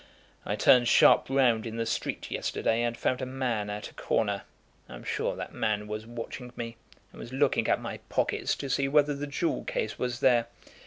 I 0.47 0.55
turned 0.55 0.87
sharp 0.87 1.27
round 1.29 1.67
in 1.67 1.75
the 1.77 1.85
street 1.85 2.31
yesterday, 2.31 2.81
and 2.81 2.97
found 2.97 3.21
a 3.21 3.25
man 3.27 3.69
at 3.69 3.91
a 3.91 3.93
corner. 3.93 4.45
I 4.89 4.95
am 4.95 5.03
sure 5.03 5.35
that 5.35 5.53
man 5.53 5.87
was 5.87 6.07
watching 6.07 6.51
me, 6.55 6.77
and 7.11 7.19
was 7.19 7.31
looking 7.31 7.67
at 7.67 7.79
my 7.79 7.97
pockets 8.09 8.55
to 8.55 8.67
see 8.71 8.87
whether 8.87 9.13
the 9.13 9.27
jewel 9.27 9.63
case 9.63 9.99
was 9.99 10.19
there. 10.19 10.47